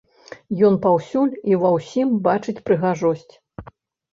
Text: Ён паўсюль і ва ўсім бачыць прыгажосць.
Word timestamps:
Ён 0.69 0.77
паўсюль 0.85 1.35
і 1.51 1.59
ва 1.65 1.71
ўсім 1.75 2.17
бачыць 2.29 2.59
прыгажосць. 2.71 3.33